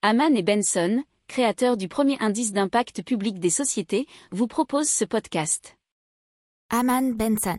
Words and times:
Haman 0.00 0.36
et 0.36 0.44
Benson, 0.44 1.02
créateurs 1.26 1.76
du 1.76 1.88
premier 1.88 2.16
indice 2.20 2.52
d'impact 2.52 3.02
public 3.02 3.40
des 3.40 3.50
sociétés, 3.50 4.06
vous 4.30 4.46
proposent 4.46 4.88
ce 4.88 5.04
podcast. 5.04 5.76
Haman 6.70 7.14
Benson. 7.14 7.58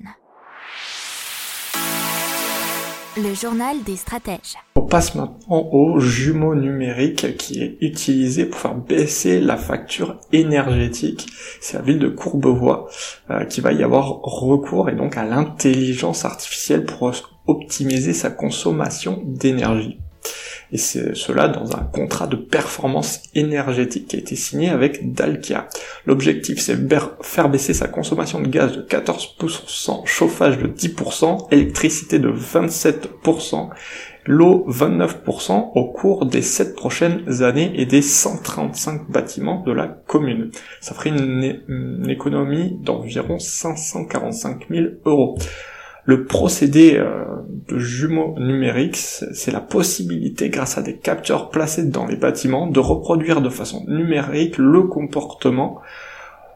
Le 3.17 3.33
journal 3.33 3.83
des 3.83 3.97
stratèges. 3.97 4.55
On 4.78 4.83
passe 4.83 5.15
maintenant 5.15 5.67
au 5.70 5.99
jumeau 5.99 6.55
numérique 6.55 7.36
qui 7.36 7.62
est 7.62 7.78
utilisé 7.81 8.46
pour 8.46 8.62
faire 8.62 8.76
baisser 8.76 9.42
la 9.42 9.58
facture 9.58 10.21
énergétique. 10.32 11.28
C'est 11.60 11.76
la 11.76 11.84
ville 11.84 12.00
de 12.00 12.08
Courbevoie 12.08 12.88
euh, 13.32 13.44
qui 13.44 13.60
va 13.60 13.74
y 13.74 13.84
avoir 13.84 14.21
recours 14.21 14.90
et 14.90 14.96
donc 14.96 15.18
à 15.18 15.26
l'intelligence 15.26 16.24
artificielle 16.24 16.86
pour 16.86 17.12
optimiser 17.48 18.14
sa 18.14 18.30
consommation 18.30 19.21
d'énergie 19.26 20.00
et 20.71 20.77
c'est 20.77 21.15
cela 21.15 21.47
dans 21.47 21.75
un 21.75 21.83
contrat 21.83 22.27
de 22.27 22.36
performance 22.36 23.21
énergétique 23.36 24.07
qui 24.07 24.15
a 24.15 24.19
été 24.19 24.36
signé 24.36 24.69
avec 24.69 25.14
Dalkia. 25.14 25.68
L'objectif 26.05 26.60
c'est 26.60 26.77
faire 27.21 27.50
baisser 27.50 27.73
sa 27.73 27.87
consommation 27.87 28.41
de 28.41 28.47
gaz 28.47 28.74
de 28.74 28.82
14%, 28.82 30.05
chauffage 30.05 30.57
de 30.57 30.68
10%, 30.68 31.47
électricité 31.51 32.19
de 32.19 32.31
27%, 32.31 33.69
l'eau 34.25 34.66
29% 34.69 35.72
au 35.73 35.86
cours 35.86 36.25
des 36.25 36.41
7 36.41 36.75
prochaines 36.75 37.41
années 37.41 37.72
et 37.75 37.86
des 37.86 38.02
135 38.02 39.09
bâtiments 39.09 39.63
de 39.63 39.72
la 39.72 39.88
commune. 39.88 40.52
Ça 40.81 40.94
ferait 40.94 41.09
une, 41.09 41.61
une 41.67 42.09
économie 42.09 42.77
d'environ 42.81 43.39
545 43.39 44.67
000 44.69 44.86
euros. 45.05 45.38
Le 46.09 46.23
procédé 46.23 46.95
euh, 46.97 47.23
de 47.67 47.77
jumeaux 47.77 48.33
numériques, 48.39 48.95
c'est 48.95 49.52
la 49.52 49.59
possibilité, 49.59 50.49
grâce 50.49 50.75
à 50.80 50.81
des 50.81 50.95
capteurs 50.95 51.52
placés 51.52 51.83
dans 51.83 52.08
les 52.08 52.16
bâtiments, 52.16 52.66
de 52.66 52.80
reproduire 52.80 53.41
de 53.41 53.49
façon 53.49 53.85
numérique 53.88 54.58
le 54.58 54.81
comportement 54.88 55.81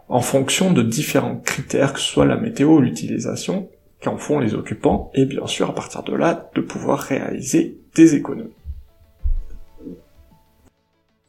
en 0.09 0.21
fonction 0.21 0.73
de 0.73 0.81
différents 0.81 1.35
critères, 1.35 1.93
que 1.93 1.99
ce 1.99 2.11
soit 2.11 2.25
la 2.25 2.35
météo 2.35 2.77
ou 2.77 2.79
l'utilisation 2.79 3.69
qu'en 4.03 4.17
font 4.17 4.39
les 4.39 4.55
occupants, 4.55 5.11
et 5.13 5.25
bien 5.25 5.45
sûr 5.45 5.69
à 5.69 5.75
partir 5.75 6.01
de 6.01 6.15
là, 6.15 6.49
de 6.55 6.61
pouvoir 6.61 6.97
réaliser 6.97 7.77
des 7.93 8.15
économies. 8.15 8.55